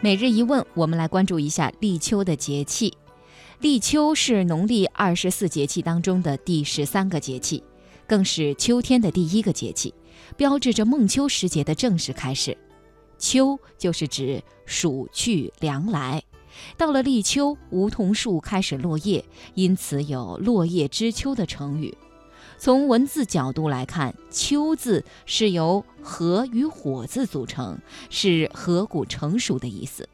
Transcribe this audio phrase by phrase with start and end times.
[0.00, 2.96] 每日一问，我们来关注一下立秋的节气。
[3.58, 7.64] 立秋是农历二十四节气当中的第十三个节气，
[8.06, 9.92] 更是秋天的第一个节气，
[10.36, 12.56] 标志着孟秋时节的正式开始。
[13.18, 16.22] 秋就是指暑去凉来，
[16.76, 19.24] 到了立秋，梧桐树开始落叶，
[19.54, 21.92] 因此有“落叶知秋”的成语。
[22.60, 27.78] 从文字角度来看，“秋”字是由“禾”与“火”字组成，
[28.10, 30.08] 是禾谷成熟的意思。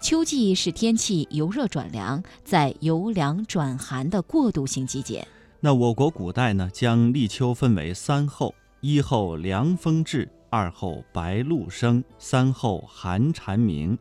[0.00, 5.26] 秋季是天气由热转凉，在由凉转寒的过渡性季节。
[5.58, 13.98] 那我国古代呢，将立秋分为三候：一候凉风至，二候白露生，三候寒蝉鸣。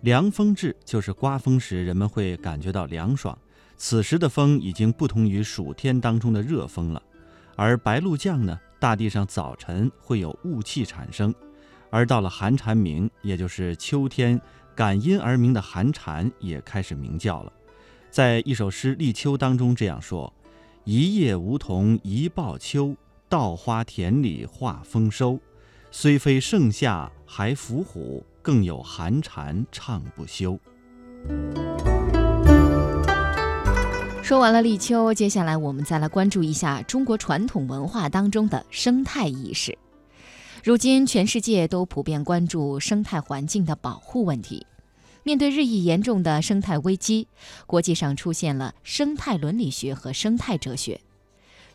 [0.00, 3.36] 凉风至就是刮风时人们会感觉到凉爽，
[3.76, 7.02] 此时的风已经不同于暑天当中的热风了。
[7.56, 11.34] 而白露降呢，大地上早晨会有雾气产生，
[11.90, 14.40] 而到了寒蝉鸣，也就是秋天
[14.74, 17.52] 感阴而鸣的寒蝉也开始鸣叫了。
[18.10, 20.32] 在一首诗《立秋》当中这样说
[20.84, 22.94] ：“一叶梧桐一报秋，
[23.28, 25.40] 稻花田里话丰收。
[25.90, 30.58] 虽非盛夏还伏虎，更有寒蝉唱不休。”
[34.26, 39.78] 说完了立秋，接下来我们再来关注一下中国传统文化当中的生态意识。
[40.64, 44.66] 如今，全世界都普遍关注生态环境的保护问题。
[45.22, 47.28] 面对日益严重的生态危机，
[47.68, 51.00] 国际上出现了生态伦理学和生态哲学。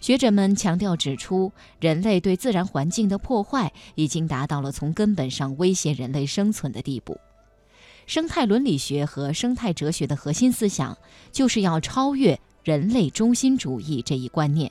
[0.01, 7.17] 学者们强调指出，人类对自然环境的破坏已经达到了从根本上威胁人类生存的地步。
[8.11, 10.97] 生态伦理学和生态哲学的核心思想，
[11.31, 14.69] 就是要超越人类中心主义这一观念，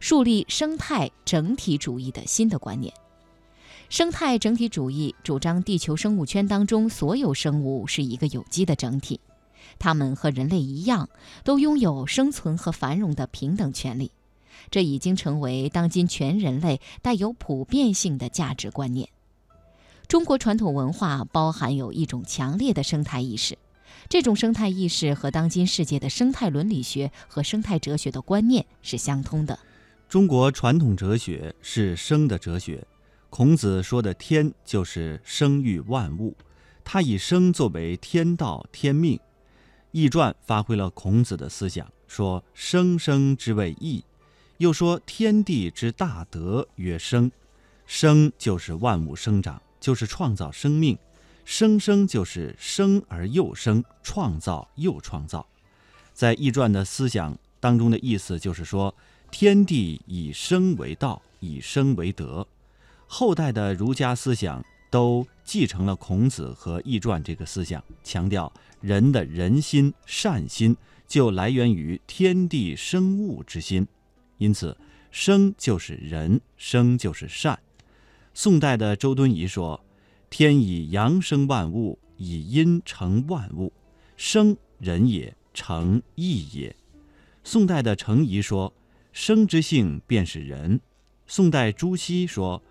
[0.00, 2.92] 树立生态整体主义的新的观念。
[3.88, 9.20] 生态整体主义主张地球生物圈当中所有生物是一个有机的整体，
[9.78, 11.08] 它们和人类一样，
[11.44, 14.10] 都拥有生存和繁荣的平等权利。
[14.72, 19.08] 这已经成为当今全人类带有普遍性的价值观念。
[20.08, 23.56] 中国传统文化包含有一种强烈的生态意识，
[24.08, 29.58] 这种生态意识和当今世界的生态伦理学和生态哲学的观念是相通的。
[30.08, 32.86] 中国传统哲学是生的哲学，
[33.30, 36.36] 孔子说的“天”就是生育万物，
[36.84, 39.16] 他以生作为天道天命。
[39.92, 44.04] 《易传》发挥了孔子的思想，说“生生之谓易”，
[44.58, 47.32] 又说“天地之大德曰生”，
[47.86, 49.62] 生就是万物生长。
[49.82, 50.96] 就是创造生命，
[51.44, 55.44] 生生就是生而又生，创造又创造。
[56.14, 58.94] 在《易传》的思想当中的意思就是说，
[59.32, 62.46] 天地以生为道，以生为德。
[63.08, 70.76] 后代的儒家思想都继承了孔子和《易传》这个思想，强调人的人心、善心
[71.08, 73.84] 就来源于天地生物之心，
[74.38, 74.76] 因此
[75.10, 77.58] 生就是人，生就是善。
[78.34, 79.84] 宋代的周敦颐说
[80.30, 83.72] ：“天以阳生万物，以阴成万物，
[84.16, 86.74] 生人也，成义也。”
[87.44, 88.72] 宋代的程颐说
[89.12, 90.80] ：“生之性便是人。”
[91.26, 92.62] 宋代朱熹说：“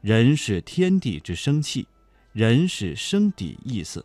[0.00, 1.86] 人是天地之生气，
[2.32, 4.04] 人是生底意思。”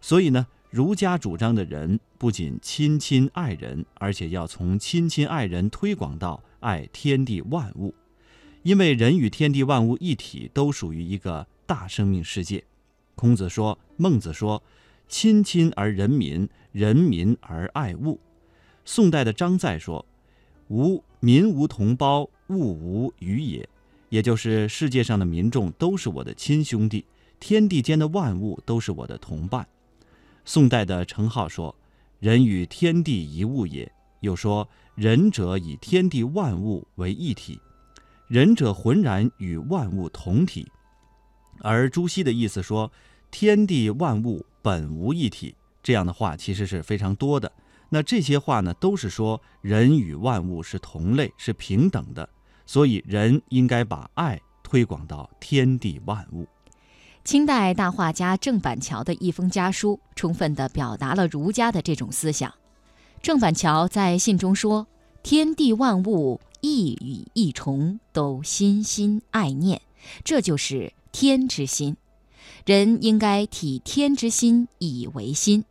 [0.00, 7.94] 所以呢，儒家主张的人不仅亲亲爱人，而且要从亲亲爱人推广到爱天地万物。
[8.64, 12.64] 因为人与天地万物一体，都属于一个大生命世界。
[13.14, 14.62] 孔子说，孟子说
[15.06, 18.18] ：“亲亲而人民，人民而爱物。”
[18.86, 20.04] 宋代的张载说
[20.70, 23.68] ：“吾民无同胞，物无与也。”
[24.08, 27.04] 也就是世界上的民众都是我的亲兄弟，
[27.38, 29.68] 天地间的万物都是我的同伴。
[30.46, 31.76] 宋代的程颢说
[32.18, 37.60] ：“人与天地一物也。”又说：“仁者以天地万物为一体。”
[38.34, 40.66] 仁者浑然与万物同体，
[41.60, 42.90] 而朱熹的意思说，
[43.30, 45.54] 天地万物本无一体。
[45.84, 47.52] 这样的话其实是非常多的。
[47.90, 52.28] 那这些话呢，都是说人与万物是同类，是平等的。
[52.66, 56.44] 所以人应该把爱推广到天地万物。
[57.22, 62.52] 清代大画家郑板桥的一封家书，充分地表达了儒家的这种思想。
[63.22, 64.88] 郑板桥在信中说
[65.22, 69.82] ：“天地万物。”一羽一虫都心心爱念，
[70.24, 71.98] 这就是天之心。
[72.64, 75.66] 人应该体天之心以为心。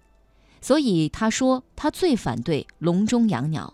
[0.61, 3.73] 所以他说，他最反对笼中养鸟。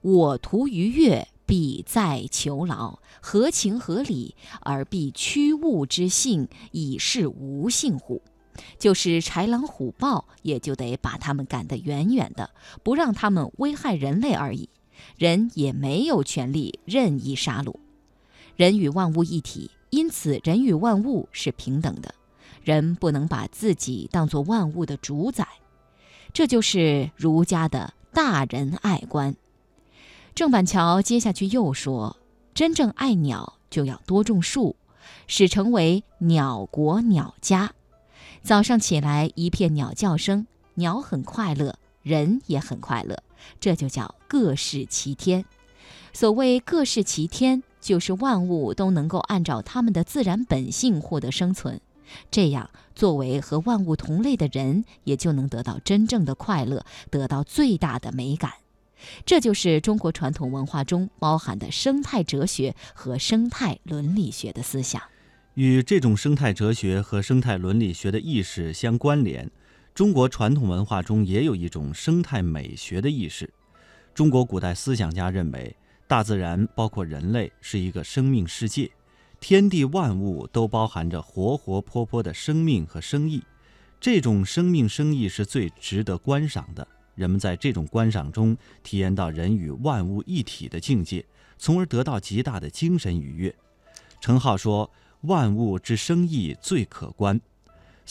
[0.00, 8.20] 我图于悦，必在求劳，合情合理，而必屈物之性，以示无性乎？
[8.80, 12.50] 就是豺狼虎豹，也就得把它们赶得远远的，
[12.82, 14.68] 不让它们危害人类而已。
[15.16, 17.74] 人也没有权利任意杀戮。
[18.56, 22.14] 人与万物一体，因此人与万物是平等的。
[22.62, 25.48] 人不能把自己当作万物的主宰，
[26.32, 29.34] 这就是儒家的大仁爱观。
[30.34, 32.16] 郑板桥接下去又说
[32.54, 34.76] ：“真正爱鸟，就要多种树，
[35.26, 37.72] 使成为鸟国鸟家。
[38.42, 43.22] 早上起来一片鸟叫声，鸟很快乐，人也很快乐，
[43.60, 45.44] 这就叫各适其天。
[46.12, 51.80] 所谓各适其天，就是万物都能够按照它们的自然本性获得生存。”
[52.30, 58.52] 这样，作为和万物同类的人，也就能得到真正的快乐，得到最大的美感。
[59.24, 65.02] 这就是中国传统文化中包含的生态哲学和生态伦理学的思想。
[65.54, 69.50] 与这种生态哲学和生态伦理学的意识相关联，
[69.94, 73.52] 中国传统文化中也有一种生态美学的意识。
[74.14, 78.90] 中国古代思想家认为，大自然包括人类是一个生命世界。
[79.38, 83.42] 天地万物都包含着活活泼泼的生命和生意，
[84.00, 86.86] 这种生命生意是最值得观赏的。
[87.14, 91.22] 人们在这种观赏中体验到人与万物一体的境界，
[91.58, 93.54] 从而得到极大的精神愉悦。
[94.22, 94.90] 程颢说
[95.22, 97.38] ：“万物之生意最可观。”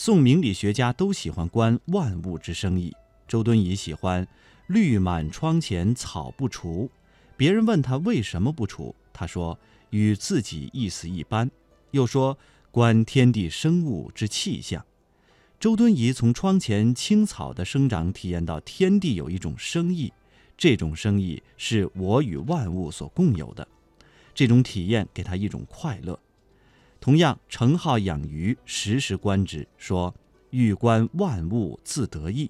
[0.04, 2.92] 宋明理学家都喜欢观万物之生意。
[3.28, 4.26] 周敦颐喜欢
[4.66, 6.90] “绿满窗前草不除”，
[7.38, 9.56] 别人问他为什么不除，他说。
[9.90, 11.48] 与自己意思一般，
[11.92, 12.36] 又说
[12.72, 14.84] 观天地生物之气象。
[15.60, 20.12] 周敦颐从窗前青草的生长体验到天地有一种生意，
[20.58, 23.68] 这种生意是我与万物所共有的，
[24.34, 26.18] 这种体验给他一种快乐。
[27.02, 30.14] 同样，程颢养鱼，时时观之，说
[30.50, 32.48] 欲观万物自得意。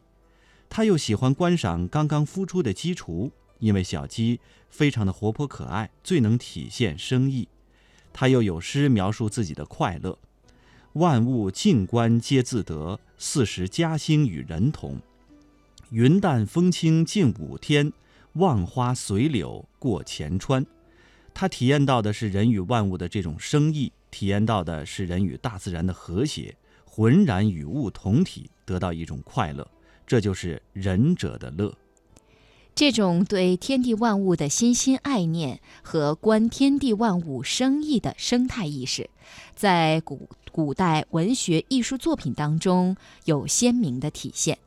[0.69, 3.33] 他又喜欢观赏刚刚孵出的鸡雏。
[3.61, 7.47] 因为小鸡非常的活泼可爱，最能体现生意。
[8.13, 10.19] 他又有诗描述自己的快乐
[10.95, 15.01] ：“万物静观皆自得，四时嘉兴与人同。
[15.91, 17.93] 云淡风轻近五天，
[18.33, 20.67] 望花随柳过前川。”
[21.33, 26.55] 他体验到的是人与万物的这种生意，体验到的是人与大自然的和谐，
[26.85, 29.67] 浑然与物同体，得到一种快乐。
[30.07, 31.75] 这就是仁者的乐。
[32.75, 39.11] 这种对天地万物的心心爱念和观天地万物生意的生态意识，
[39.55, 44.59] 在古古代文学艺术作品当中有鲜明的体现。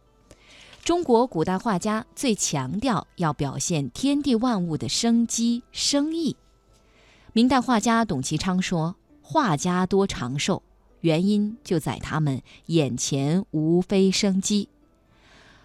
[0.83, 6.35] 中国古代画家最强调要表现天地万物的生机生意。
[7.33, 8.95] 明代画家董其昌说
[9.27, 10.61] ：“画家多长寿，
[11.01, 14.69] 原因就在他们眼前无非生机。”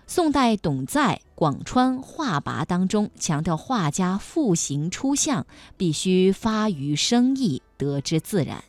[0.08, 5.46] 宋代董在《广川画跋》当中强调，画家复形出象
[5.76, 8.64] 必须发于生意，得之自然。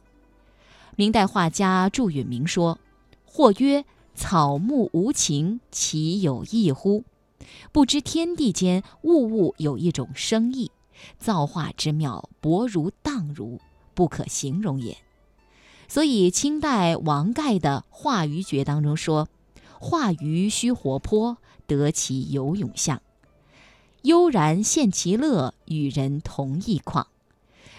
[0.98, 2.78] 明代画家祝允明说
[3.26, 7.04] ：“或曰草木无情，其有意乎？
[7.72, 10.70] 不知天地间物物有一种生意，
[11.18, 13.60] 造化之妙，博如荡如，
[13.94, 14.98] 不可形容也。”
[15.88, 19.28] 所以，清代王盖的《画鱼诀》当中说。
[19.84, 23.02] 画鱼须活泼，得其游泳相，
[24.04, 27.08] 悠然现其乐，与人同一况。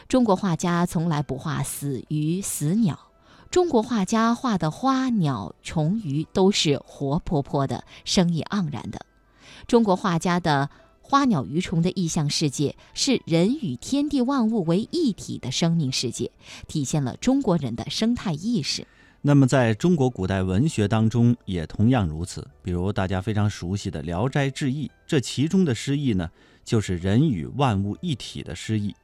[0.09, 2.99] 中国画家从来不画死鱼死鸟，
[3.53, 9.07] 中国画家画的花鸟虫鱼都是活泼泼的，生意盎然的。
[9.69, 10.71] 中国画家的
[11.03, 16.31] 花鸟鱼虫的意象世界，是人与天地万物为一体的生命世界，
[16.67, 18.87] 体现了中国人的生态意识。
[19.21, 22.49] 那么，在中国古代文学当中也同样如此。
[22.63, 26.31] 比如大家非常熟悉的《聊斋志异》，这其中的诗意呢，
[26.65, 28.95] 就是人与万物一体的诗意。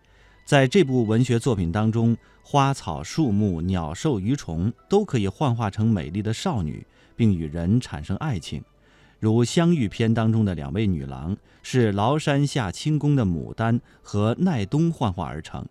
[0.45, 8.63] 在这部文学作品当中，花草树木、鸟兽鱼虫都可以幻化成美丽的少女，并与人产生爱情。
[9.21, 15.67] 如《香玉篇》当中的两位女郎，是崂山下清宫的牡丹和奈冬幻化而成，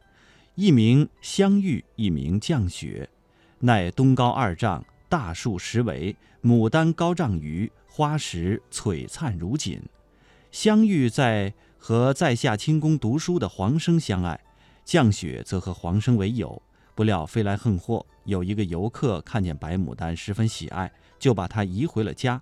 [0.55, 3.09] 一名香玉，一名降雪。
[3.59, 6.13] 奈冬高二丈，大树十围；
[6.43, 9.81] 牡丹高丈余，花实璀璨如锦。
[10.51, 14.37] 香玉在和在下清宫读书的黄生相爱，
[14.83, 16.61] 降雪则和黄生为友。
[16.93, 22.41] 不料飞来横祸，有一个游客看见白牡丹十分喜爱，就把它移回了家。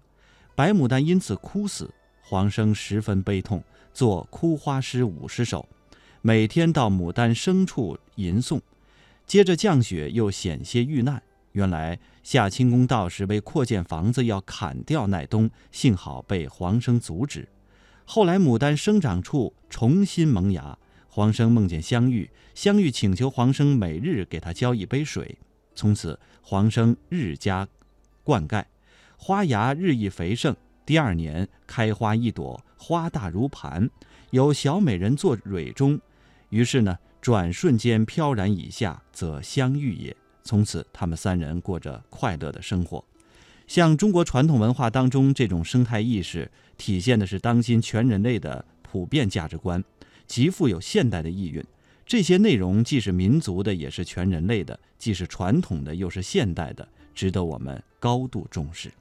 [0.55, 3.62] 白牡丹因此枯死，黄生十分悲痛，
[3.93, 5.67] 作哭花诗五十首，
[6.21, 8.62] 每天到牡丹生处吟诵。
[9.27, 11.21] 接着降雪又险些遇难，
[11.51, 17.45] 原来夏清宫道士为扩建房子要砍掉奈冬，幸好被黄生阻止。
[18.05, 20.77] 后来牡丹生长处重新萌芽，
[21.09, 25.38] 黄生梦见香玉，香玉请求黄生每日给他浇一杯水。
[25.74, 27.67] 从此黄生日加
[28.24, 28.63] 灌溉，
[29.17, 30.55] 花芽日益肥盛。
[30.86, 33.89] 第二年开花一朵，花大如盘，
[34.29, 36.00] 有小美人坐蕊中，
[36.50, 40.15] 于是呢，转瞬间飘然以下，则相遇也。
[40.43, 43.03] 从此，他们三人过着快乐的生活。
[43.65, 49.84] 像中国传统文化当中这种生态意识，体现的是当今全人类的普遍价值观，
[50.27, 51.65] 极富有现代的意蕴。
[52.05, 58.91] 这些内容既是民族的，也是全人类的；既是传统的，又是现代的，值得我们高度重视。